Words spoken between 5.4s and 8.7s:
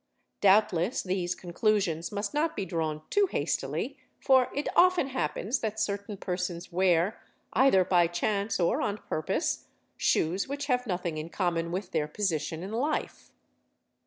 that certain persons wear, either by chance